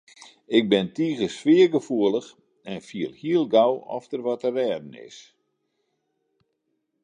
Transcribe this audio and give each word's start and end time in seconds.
Ik 0.57 0.65
bin 0.71 0.87
tige 0.95 1.27
sfeargefoelich 1.37 2.29
en 2.71 2.79
fiel 2.87 3.13
hiel 3.21 3.45
gau 3.53 3.73
oft 3.95 4.11
der 4.11 4.23
wat 4.27 4.39
te 4.43 4.49
rêden 4.57 4.93
is. 5.07 5.17